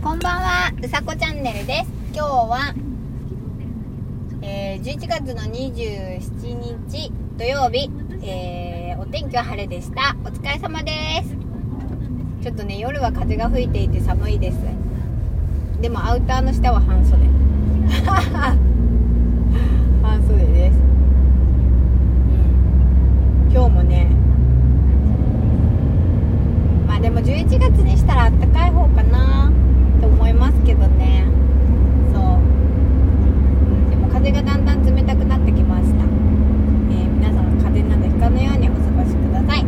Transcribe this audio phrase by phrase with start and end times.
[0.00, 1.90] こんばんは、うさこチャンネルです。
[2.14, 2.72] 今日は、
[4.42, 7.90] えー、11月の27日土曜日、
[8.22, 10.14] えー、お天気は晴れでした。
[10.24, 10.92] お疲れ様で
[11.24, 11.34] す。
[12.44, 14.58] ちょっとね、夜は風が吹いていて寒いです。
[15.80, 17.24] でもアウターの下は半袖。
[20.00, 20.78] 半袖です。
[23.48, 24.06] うん、今日もね、
[26.86, 29.50] まあでも11月にしたらあったかい方かな
[30.00, 31.24] と思いますけどね
[32.12, 39.64] そう、うん、でも風がだんだん冷たくなってきました、えー皆さん風邪などひかぬようにお過ごしください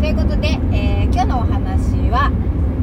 [0.00, 2.32] ということで、えー今日のお話は、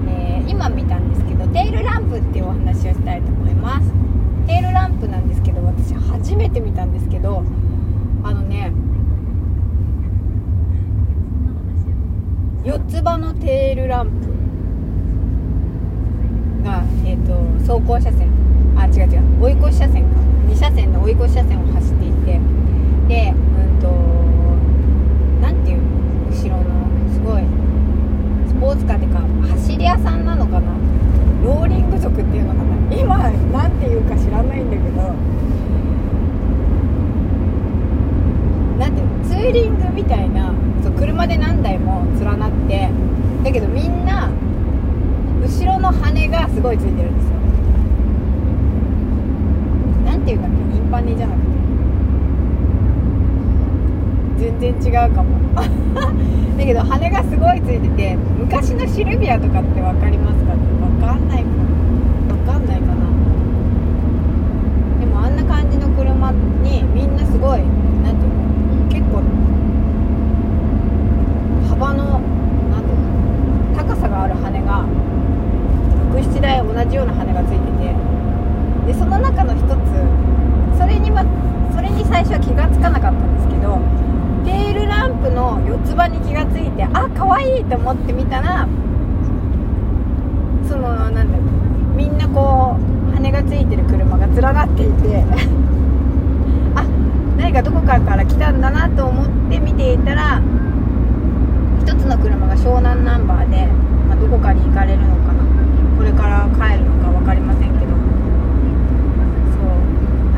[0.08, 3.92] えー今見たんですけどテールランプっていうお話をしたいと思います
[4.48, 7.44] テールランプなんですけど私初めて見たんですけど
[8.24, 8.72] あのね
[12.64, 14.28] 四つ葉のテールランプ
[16.64, 17.34] が、えー、と
[17.74, 18.30] 走行車線。
[18.78, 19.44] あ違う違う。
[19.44, 20.10] 追い越し車線か。
[20.48, 22.40] 2車線の追い越し車線を走っていて。
[23.12, 23.90] でうんと
[25.42, 25.84] なんていうの
[26.30, 26.64] 後ろの
[27.12, 27.44] すごい
[28.48, 29.20] スポーツカーっていうか
[29.52, 30.72] 走り屋さんなのかな
[31.44, 35.02] ローリング族っていうのかな今なんていうか知らないんだけど
[38.80, 42.90] なんていうのツーリングみたいなそう車で何台も連なって
[43.52, 44.30] だけどみんな
[45.44, 47.32] 後ろの羽がすごいついてるんですよ。
[50.10, 50.58] なんていうんだっけ？
[50.78, 51.48] インパネじゃなくて。
[54.58, 55.36] 全然違うかも。
[56.58, 60.60] だけど羽がすごいついてて昔のシルビアとかって分かりますかね？
[61.02, 62.96] 分かんないかな
[65.02, 66.32] でもあんな感じの車
[66.64, 69.22] にみんなすごいなんていうの結構
[71.70, 74.86] 幅のなんていうの高さがある羽が
[76.14, 77.96] 67台同じような羽がついてて
[78.88, 79.68] でその中の一つ
[80.80, 81.26] それには
[81.76, 83.82] それに最初は気がつかなかったんですけど
[84.46, 88.70] テールランプの四つ葉に気がついてあ可愛いと思ってみたら
[90.70, 95.26] そのなんだろうみんなこう羽がついてる車が連なっていて
[96.78, 96.86] あ
[97.38, 100.40] 何かどこかから来たんだなと思って見ていたら
[101.82, 103.68] 一つの車が湘南ナンバーで、
[104.08, 105.42] まあ、どこかに行かれるのかな。
[105.98, 107.92] これから帰るのか分かりませんけど。
[109.52, 109.58] そ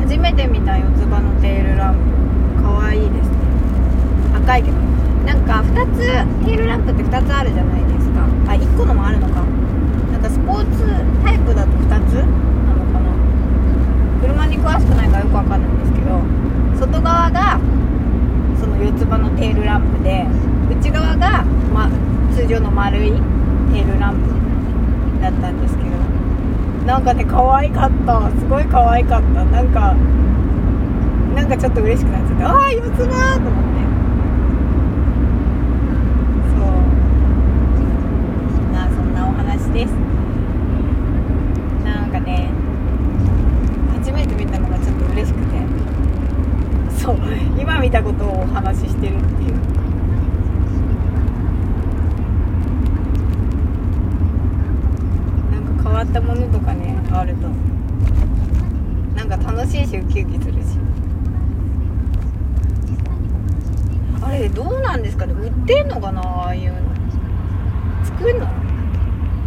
[0.00, 1.96] 初めて見た四つ葉のテールラン
[2.56, 3.36] プかわいいですね
[4.44, 4.76] 赤いけど。
[5.24, 5.98] なんか2つ
[6.44, 8.28] テールランプって2つあるじゃないですか。
[8.46, 9.40] あ1個のもあるのか。
[10.12, 10.84] なんかスポーツ
[11.24, 12.12] タイプだと2つ？
[12.20, 12.22] な
[12.76, 13.08] のかな。
[14.20, 16.20] 車に詳しくないからよくわかんないんですけど。
[16.78, 17.58] 外側が
[18.60, 20.26] その四つ葉のテールランプで
[20.70, 21.88] 内側が、ま、
[22.34, 23.12] 通常の丸い
[23.72, 25.90] テールランプだったんですけど。
[26.84, 28.30] なんかね可愛かった。
[28.38, 29.44] すごい可愛かった。
[29.44, 29.94] なんか
[31.34, 33.80] なんかちょっと嬉しくなっちゃってああ四つ葉と思って
[36.54, 36.62] そう
[38.72, 39.90] まあそんなお話です。
[41.84, 42.48] なんかね
[43.92, 45.44] 初めて見たのがちょっと嬉しくて。
[46.96, 47.18] そう
[47.58, 49.54] 今見たことをお話ししてるっていう。
[55.50, 57.48] なんか変わったものとかねあると。
[59.16, 60.78] なんか楽しいしウキウキするし。
[64.22, 65.34] あれどうなんですかね？
[65.34, 66.22] 売ってんのかな？
[66.22, 66.78] ああいうの。
[68.04, 68.46] 作るの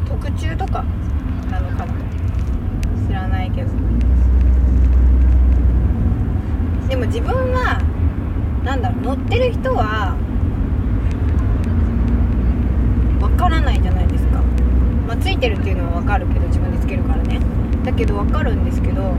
[0.08, 0.84] 特注とか
[1.50, 1.94] なのかな
[3.08, 3.70] 知らないけど
[6.88, 7.80] でも自分は
[8.64, 10.18] なんだろう乗ってる人は
[13.22, 14.42] わからないじゃないですか。
[15.08, 17.40] まあついてるっていうのはわかるけど自分でつけるからね。
[17.86, 19.16] だけどわかるんですけど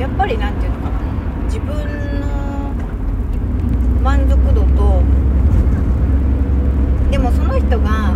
[0.00, 0.96] やっぱりなんていうのかな。
[1.44, 2.72] 自分の
[4.02, 5.02] 満足度と
[7.12, 8.14] でもその人が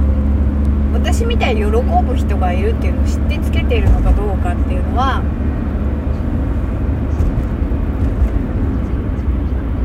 [0.93, 5.23] 私みたいに喜ぶ人がいるっていうのを知ってつけているのかどうかっていうのは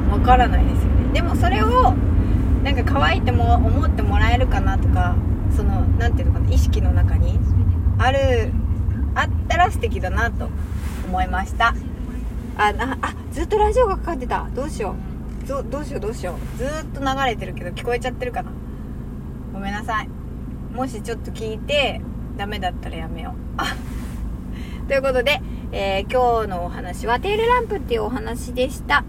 [0.09, 1.13] わからないですよね。
[1.13, 1.93] でもそれを
[2.63, 5.15] なんか可愛いっても思ってもらえるかなとか
[5.55, 7.39] そのなんていうのかな意識の中に
[7.99, 8.51] ある
[9.13, 10.49] あったら素敵だなと
[11.05, 11.75] 思いました。
[12.57, 14.47] あなあずっとラジオがかかってた。
[14.55, 14.95] どうしよ
[15.43, 15.47] う。
[15.47, 16.57] どどうしようどうしよう。
[16.57, 18.51] ずっと流れてるけど聞こえちゃってるかな。
[19.53, 20.09] ごめんなさい。
[20.73, 22.01] もしちょっと聞いて
[22.35, 23.35] ダメだったらやめよ
[24.83, 24.87] う。
[24.87, 25.41] ということで、
[25.71, 29.03] えー今日のお話はテールランプっていうお話でした。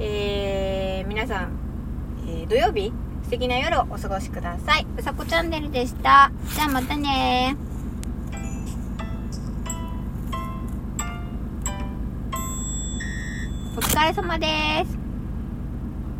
[0.00, 1.50] えー皆さん、
[2.28, 2.92] えー土曜日
[3.24, 4.86] 素敵な夜をお過ごしください。
[4.96, 6.30] うさこチャンネルでした。
[6.54, 7.56] じゃあまたね。
[13.76, 14.46] お疲れ様で
[14.90, 14.97] す。